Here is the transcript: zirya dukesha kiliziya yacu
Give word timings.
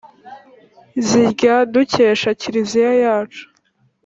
zirya 1.07 1.55
dukesha 1.73 2.29
kiliziya 2.39 2.91
yacu 3.03 3.43